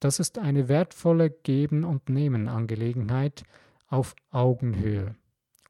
[0.00, 3.44] Das ist eine wertvolle Geben- und Nehmen-Angelegenheit
[3.88, 5.16] auf Augenhöhe,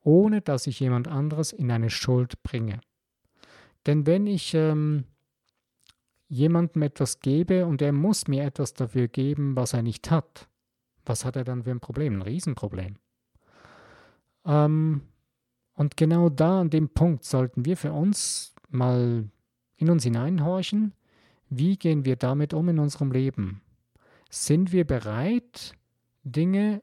[0.03, 2.81] ohne dass ich jemand anderes in eine Schuld bringe.
[3.89, 5.05] Denn wenn ich ähm,
[6.29, 10.47] jemandem etwas gebe und er muss mir etwas dafür geben, was er nicht hat,
[11.07, 12.17] was hat er dann für ein Problem?
[12.17, 12.97] Ein Riesenproblem.
[14.45, 15.01] Ähm,
[15.73, 19.25] und genau da an dem Punkt sollten wir für uns mal
[19.77, 20.93] in uns hineinhorchen.
[21.49, 23.63] Wie gehen wir damit um in unserem Leben?
[24.29, 25.73] Sind wir bereit,
[26.25, 26.83] Dinge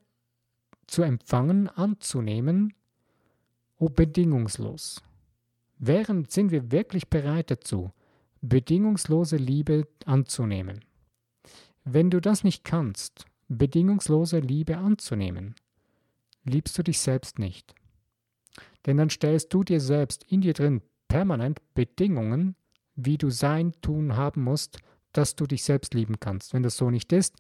[0.87, 2.73] zu empfangen, anzunehmen,
[3.77, 5.03] bedingungslos?
[5.77, 7.91] Während sind wir wirklich bereit dazu,
[8.41, 10.85] bedingungslose Liebe anzunehmen?
[11.83, 15.55] Wenn du das nicht kannst, bedingungslose Liebe anzunehmen,
[16.43, 17.75] liebst du dich selbst nicht.
[18.85, 22.55] Denn dann stellst du dir selbst in dir drin permanent Bedingungen,
[22.95, 24.79] wie du sein, tun, haben musst,
[25.11, 26.53] dass du dich selbst lieben kannst.
[26.53, 27.35] Wenn das so nicht ist,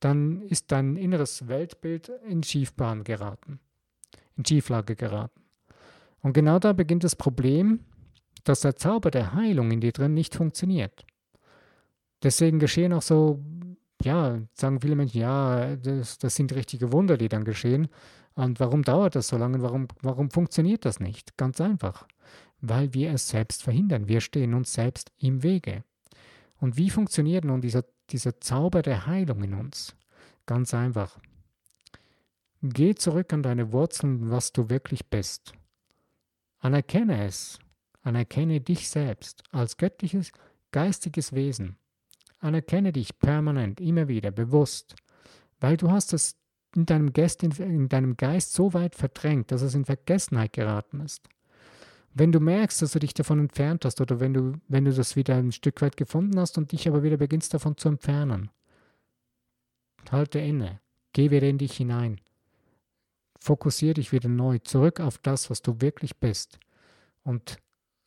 [0.00, 3.60] dann ist dein inneres Weltbild in Schiefbahn geraten,
[4.36, 5.45] in Schieflage geraten.
[6.26, 7.84] Und genau da beginnt das Problem,
[8.42, 11.06] dass der Zauber der Heilung in dir drin nicht funktioniert.
[12.20, 13.44] Deswegen geschehen auch so,
[14.02, 17.86] ja, sagen viele Menschen, ja, das, das sind richtige Wunder, die dann geschehen.
[18.34, 19.62] Und warum dauert das so lange?
[19.62, 21.36] Warum, warum funktioniert das nicht?
[21.36, 22.08] Ganz einfach.
[22.60, 24.08] Weil wir es selbst verhindern.
[24.08, 25.84] Wir stehen uns selbst im Wege.
[26.58, 29.94] Und wie funktioniert nun dieser, dieser Zauber der Heilung in uns?
[30.44, 31.20] Ganz einfach.
[32.62, 35.54] Geh zurück an deine Wurzeln, was du wirklich bist.
[36.58, 37.58] Anerkenne es.
[38.02, 40.30] Anerkenne dich selbst als göttliches,
[40.70, 41.76] geistiges Wesen.
[42.38, 44.94] Anerkenne dich permanent, immer wieder, bewusst,
[45.58, 46.36] weil du hast es
[46.76, 51.28] in deinem, Geist, in deinem Geist so weit verdrängt, dass es in Vergessenheit geraten ist.
[52.12, 55.16] Wenn du merkst, dass du dich davon entfernt hast oder wenn du, wenn du das
[55.16, 58.50] wieder ein Stück weit gefunden hast und dich aber wieder beginnst davon zu entfernen,
[60.10, 60.80] halte inne,
[61.12, 62.20] geh wieder in dich hinein,
[63.38, 66.58] fokussiere dich wieder neu zurück auf das, was du wirklich bist
[67.22, 67.58] und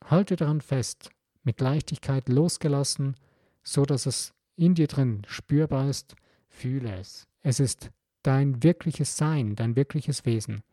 [0.05, 1.09] halte daran fest,
[1.43, 3.15] mit Leichtigkeit losgelassen,
[3.63, 6.15] so dass es in dir drin spürbar ist,
[6.47, 7.27] fühle es.
[7.41, 7.91] Es ist
[8.23, 10.63] dein wirkliches Sein, dein wirkliches Wesen.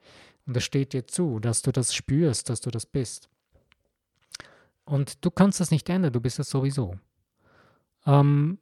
[0.46, 3.28] Und es steht dir zu, dass du das spürst, dass du das bist.
[4.84, 6.98] Und du kannst das nicht ändern, du bist es sowieso.
[8.06, 8.58] Ähm,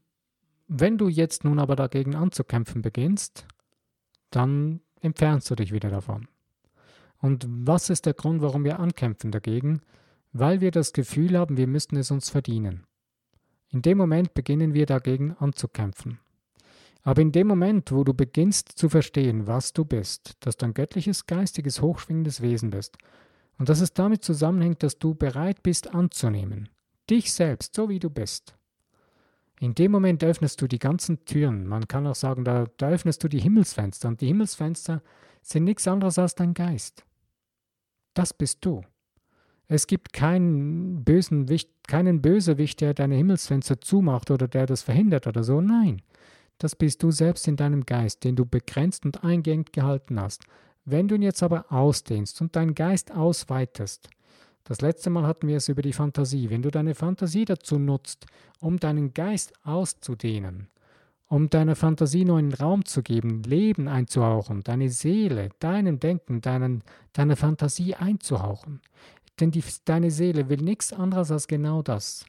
[0.67, 3.47] wenn du jetzt nun aber dagegen anzukämpfen beginnst,
[4.31, 6.29] dann entfernst du dich wieder davon.
[7.19, 9.81] Und was ist der Grund, warum wir ankämpfen dagegen?
[10.33, 12.85] Weil wir das Gefühl haben, wir müssten es uns verdienen.
[13.71, 16.19] In dem Moment beginnen wir dagegen anzukämpfen.
[17.03, 20.75] Aber in dem Moment, wo du beginnst zu verstehen, was du bist, dass du ein
[20.75, 22.97] göttliches, geistiges, hochschwingendes Wesen bist,
[23.59, 26.69] und dass es damit zusammenhängt, dass du bereit bist anzunehmen,
[27.09, 28.57] dich selbst, so wie du bist,
[29.61, 31.67] in dem Moment öffnest du die ganzen Türen.
[31.67, 34.09] Man kann auch sagen, da, da öffnest du die Himmelsfenster.
[34.09, 35.03] Und die Himmelsfenster
[35.43, 37.05] sind nichts anderes als dein Geist.
[38.15, 38.83] Das bist du.
[39.67, 41.47] Es gibt keinen bösen
[41.87, 45.61] keinen Bösewicht, der deine Himmelsfenster zumacht oder der das verhindert oder so.
[45.61, 46.03] Nein,
[46.59, 50.45] das bist du selbst in deinem Geist, den du begrenzt und eingängig gehalten hast.
[50.85, 54.09] Wenn du ihn jetzt aber ausdehnst und deinen Geist ausweitest,
[54.65, 58.27] das letzte Mal hatten wir es über die Fantasie, wenn du deine Fantasie dazu nutzt,
[58.61, 60.69] um deinen Geist auszudehnen,
[61.29, 67.37] um deiner Fantasie neuen Raum zu geben, Leben einzuhauchen, deine Seele, deinem Denken, deinen, deiner
[67.37, 68.81] Fantasie einzuhauchen.
[69.39, 72.25] Denn die, deine Seele will nichts anderes als genau das.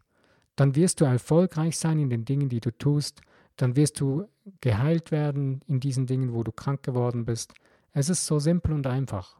[0.57, 3.21] Dann wirst du erfolgreich sein in den Dingen, die du tust,
[3.55, 4.27] dann wirst du
[4.59, 7.53] geheilt werden in diesen Dingen, wo du krank geworden bist.
[7.93, 9.37] Es ist so simpel und einfach.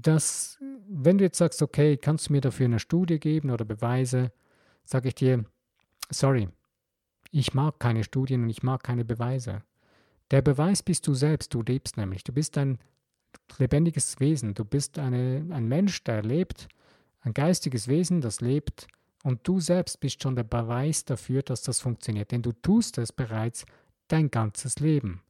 [0.00, 0.58] Das,
[0.88, 4.32] wenn du jetzt sagst, okay, kannst du mir dafür eine Studie geben oder Beweise,
[4.84, 5.44] sage ich dir,
[6.10, 6.48] sorry,
[7.30, 9.62] ich mag keine Studien und ich mag keine Beweise.
[10.30, 12.22] Der Beweis bist du selbst, du lebst nämlich.
[12.22, 12.78] Du bist ein
[13.58, 16.68] lebendiges Wesen, du bist eine, ein Mensch, der lebt,
[17.20, 18.86] ein geistiges Wesen, das lebt
[19.24, 23.12] und du selbst bist schon der Beweis dafür, dass das funktioniert, denn du tust es
[23.12, 23.66] bereits
[24.06, 25.22] dein ganzes Leben.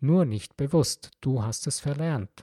[0.00, 2.42] Nur nicht bewusst, du hast es verlernt.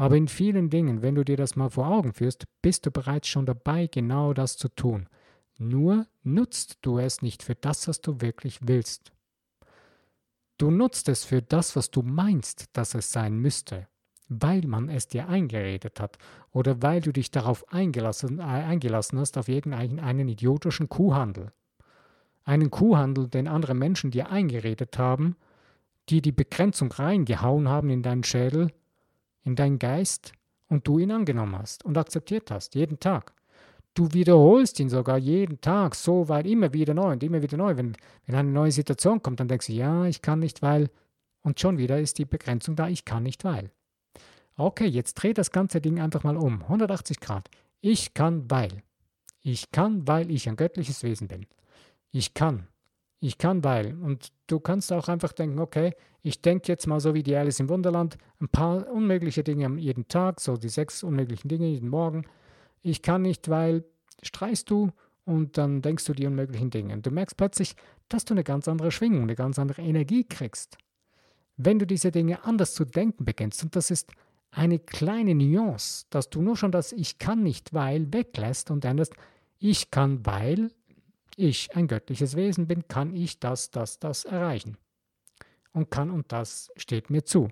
[0.00, 3.28] Aber in vielen Dingen, wenn du dir das mal vor Augen führst, bist du bereits
[3.28, 5.10] schon dabei, genau das zu tun.
[5.58, 9.12] Nur nutzt du es nicht für das, was du wirklich willst.
[10.56, 13.88] Du nutzt es für das, was du meinst, dass es sein müsste,
[14.30, 16.16] weil man es dir eingeredet hat
[16.50, 21.52] oder weil du dich darauf eingelassen, äh, eingelassen hast auf irgendeinen idiotischen Kuhhandel.
[22.44, 25.36] Einen Kuhhandel, den andere Menschen dir eingeredet haben,
[26.08, 28.72] die die Begrenzung reingehauen haben in deinen Schädel,
[29.44, 30.32] in deinen Geist
[30.68, 33.34] und du ihn angenommen hast und akzeptiert hast, jeden Tag.
[33.94, 37.76] Du wiederholst ihn sogar jeden Tag so weit, immer wieder neu und immer wieder neu.
[37.76, 40.90] Wenn, wenn eine neue Situation kommt, dann denkst du, ja, ich kann nicht, weil.
[41.42, 43.70] Und schon wieder ist die Begrenzung da, ich kann nicht, weil.
[44.56, 46.62] Okay, jetzt dreh das ganze Ding einfach mal um.
[46.62, 47.48] 180 Grad.
[47.80, 48.82] Ich kann, weil.
[49.40, 51.46] Ich kann, weil ich ein göttliches Wesen bin.
[52.12, 52.68] Ich kann.
[53.20, 53.94] Ich kann, weil.
[53.94, 57.60] Und du kannst auch einfach denken, okay, ich denke jetzt mal so wie die Alice
[57.60, 62.26] im Wunderland, ein paar unmögliche Dinge jeden Tag, so die sechs unmöglichen Dinge jeden Morgen.
[62.82, 63.84] Ich kann nicht, weil
[64.22, 64.90] streichst du
[65.24, 66.94] und dann denkst du die unmöglichen Dinge.
[66.94, 67.76] Und du merkst plötzlich,
[68.08, 70.76] dass du eine ganz andere Schwingung, eine ganz andere Energie kriegst.
[71.56, 74.10] Wenn du diese Dinge anders zu denken beginnst, und das ist
[74.50, 79.14] eine kleine Nuance, dass du nur schon das Ich kann nicht, weil weglässt und änderst,
[79.58, 80.70] ich kann, weil
[81.36, 84.76] ich ein göttliches Wesen bin, kann ich das, das, das erreichen.
[85.72, 87.48] Und kann und das steht mir zu.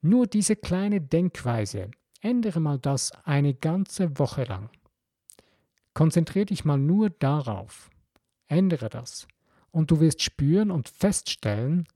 [0.00, 4.70] Nur diese kleine Denkweise, ändere mal das eine ganze Woche lang.
[5.94, 7.90] Konzentriere dich mal nur darauf.
[8.48, 9.26] Ändere das.
[9.70, 11.86] Und du wirst spüren und feststellen,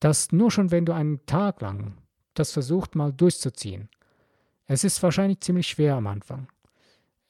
[0.00, 1.96] dass nur schon wenn du einen Tag lang
[2.34, 3.88] das versucht mal durchzuziehen,
[4.66, 6.46] es ist wahrscheinlich ziemlich schwer am Anfang.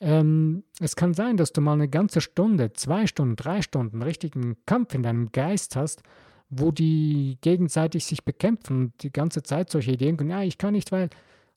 [0.01, 4.57] Ähm, es kann sein, dass du mal eine ganze Stunde, zwei Stunden, drei Stunden richtigen
[4.65, 6.03] Kampf in deinem Geist hast,
[6.51, 10.73] wo die gegenseitig sich bekämpfen und die ganze Zeit solche Ideen kommen, ja, ich kann
[10.73, 11.11] nicht, weil,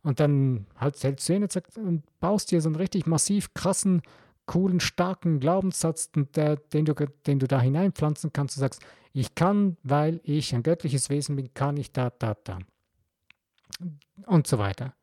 [0.04, 4.02] und dann halt hältst du hin und baust dir so einen richtig massiv krassen,
[4.48, 6.94] coolen, starken Glaubenssatz, der, den, du,
[7.26, 8.58] den du da hineinpflanzen kannst.
[8.58, 8.82] Du sagst,
[9.14, 12.60] ich kann, weil ich ein göttliches Wesen bin, kann ich da, da, da.
[14.26, 14.94] Und so weiter.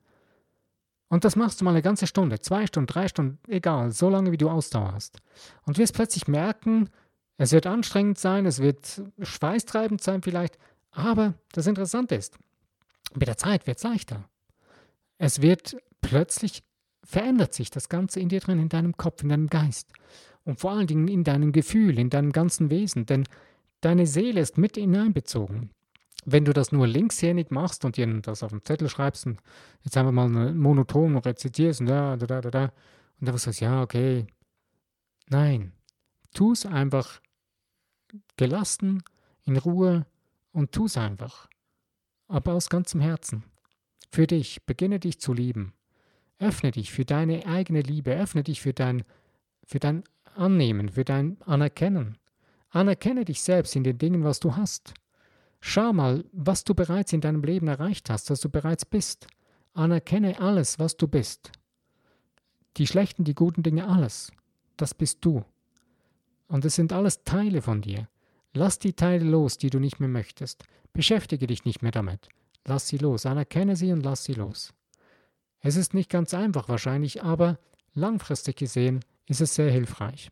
[1.09, 4.31] Und das machst du mal eine ganze Stunde, zwei Stunden, drei Stunden, egal, so lange
[4.31, 5.21] wie du Ausdauer hast.
[5.65, 6.91] Und wirst plötzlich merken,
[7.39, 10.59] es wird anstrengend sein, es wird schweißtreibend sein vielleicht,
[10.91, 12.39] aber das Interessante ist,
[13.15, 14.29] mit der Zeit wird es leichter.
[15.17, 16.63] Es wird plötzlich
[17.05, 19.93] verändert sich das Ganze in dir drin, in deinem Kopf, in deinem Geist
[20.45, 23.25] und vor allen Dingen in deinem Gefühl, in deinem ganzen Wesen, denn
[23.81, 25.71] deine Seele ist mit hineinbezogen
[26.31, 29.41] wenn du das nur linkshändig machst und dir das auf dem Zettel schreibst und
[29.83, 32.65] jetzt einfach mal monoton rezitierst und da, da, da, da,
[33.21, 34.27] und dann sagst, ja, okay.
[35.29, 35.73] Nein,
[36.35, 37.21] tu es einfach
[38.37, 39.03] gelassen,
[39.45, 40.07] in Ruhe
[40.53, 41.49] und tu es einfach.
[42.29, 43.45] Aber aus ganzem Herzen.
[44.11, 45.73] Für dich, beginne dich zu lieben.
[46.39, 49.03] Öffne dich für deine eigene Liebe, öffne dich für dein,
[49.65, 50.05] für dein
[50.37, 52.17] Annehmen, für dein Anerkennen.
[52.71, 54.95] Anerkenne dich selbst in den Dingen, was du hast.
[55.61, 59.27] Schau mal, was du bereits in deinem Leben erreicht hast, was du bereits bist.
[59.75, 61.53] Anerkenne alles, was du bist.
[62.77, 64.31] Die schlechten, die guten Dinge, alles.
[64.77, 65.45] Das bist du.
[66.47, 68.09] Und es sind alles Teile von dir.
[68.55, 70.65] Lass die Teile los, die du nicht mehr möchtest.
[70.93, 72.29] Beschäftige dich nicht mehr damit.
[72.65, 73.27] Lass sie los.
[73.27, 74.73] Anerkenne sie und lass sie los.
[75.61, 77.59] Es ist nicht ganz einfach wahrscheinlich, aber
[77.95, 80.31] langfristig gesehen ist es sehr hilfreich.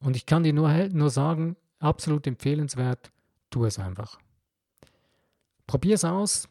[0.00, 3.10] Und ich kann dir nur, nur sagen, absolut empfehlenswert,
[3.54, 4.18] Tu es einfach.
[5.68, 6.48] Probier es aus.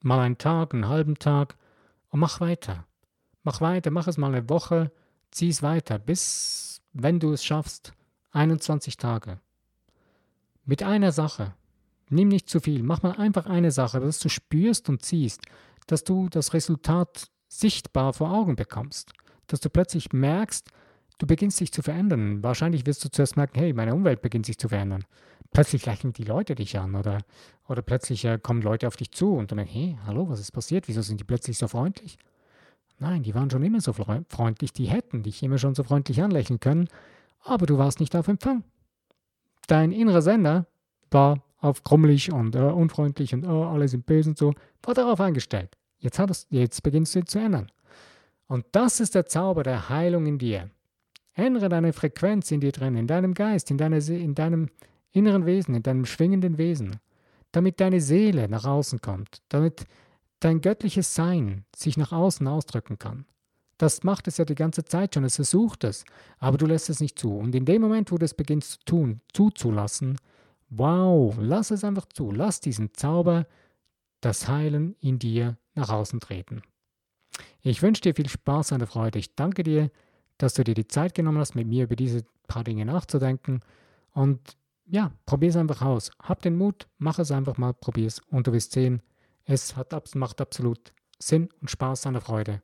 [0.00, 1.54] Mal einen Tag, einen halben Tag
[2.08, 2.84] und mach weiter.
[3.44, 4.90] Mach weiter, mach es mal eine Woche,
[5.30, 7.92] zieh es weiter, bis, wenn du es schaffst,
[8.32, 9.38] 21 Tage.
[10.64, 11.54] Mit einer Sache.
[12.10, 15.42] Nimm nicht zu viel, mach mal einfach eine Sache, dass du spürst und siehst,
[15.86, 19.12] dass du das Resultat sichtbar vor Augen bekommst,
[19.46, 20.66] dass du plötzlich merkst,
[21.18, 22.42] du beginnst dich zu verändern.
[22.42, 25.04] Wahrscheinlich wirst du zuerst merken, hey, meine Umwelt beginnt sich zu verändern
[25.54, 27.18] plötzlich lächeln die Leute dich an oder,
[27.68, 30.88] oder plötzlich äh, kommen Leute auf dich zu und denkst, hey, hallo, was ist passiert?
[30.88, 32.18] Wieso sind die plötzlich so freundlich?
[32.98, 36.60] Nein, die waren schon immer so freundlich, die hätten dich immer schon so freundlich anlächeln
[36.60, 36.88] können,
[37.42, 38.64] aber du warst nicht auf Empfang.
[39.66, 40.66] Dein innerer Sender
[41.10, 44.52] war auf krummelig und äh, unfreundlich und oh, alle sind böse und so,
[44.82, 45.76] war darauf eingestellt.
[45.98, 47.70] Jetzt, hat es, jetzt beginnst du zu ändern.
[48.46, 50.70] Und das ist der Zauber der Heilung in dir.
[51.32, 54.68] Ändere deine Frequenz in dir drin, in deinem Geist, in, deiner, in deinem
[55.14, 56.96] inneren Wesen, in deinem schwingenden Wesen,
[57.52, 59.86] damit deine Seele nach außen kommt, damit
[60.40, 63.24] dein göttliches Sein sich nach außen ausdrücken kann.
[63.78, 66.04] Das macht es ja die ganze Zeit schon, es versucht es,
[66.38, 67.36] aber du lässt es nicht zu.
[67.36, 70.18] Und in dem Moment, wo du es beginnst zu tun, zuzulassen,
[70.68, 73.46] wow, lass es einfach zu, lass diesen Zauber
[74.20, 76.62] das Heilen in dir nach außen treten.
[77.62, 79.18] Ich wünsche dir viel Spaß der Freude.
[79.18, 79.90] Ich danke dir,
[80.38, 83.60] dass du dir die Zeit genommen hast, mit mir über diese paar Dinge nachzudenken.
[84.12, 84.56] Und
[84.86, 86.10] ja, probier es einfach aus.
[86.22, 89.02] Hab den Mut, mach es einfach mal, probier es und du wirst sehen,
[89.44, 92.62] es hat, macht absolut Sinn und Spaß an der Freude.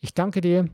[0.00, 0.68] Ich danke dir.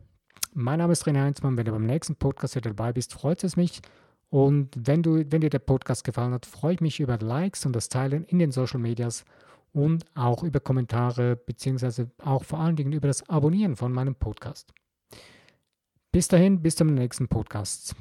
[0.52, 1.56] Mein Name ist René Heinzmann.
[1.56, 3.82] Wenn du beim nächsten Podcast wieder dabei bist, freut es mich.
[4.28, 7.74] Und wenn, du, wenn dir der Podcast gefallen hat, freue ich mich über Likes und
[7.74, 9.24] das Teilen in den Social Medias
[9.72, 14.72] und auch über Kommentare, beziehungsweise auch vor allen Dingen über das Abonnieren von meinem Podcast.
[16.12, 17.94] Bis dahin, bis zum nächsten Podcast.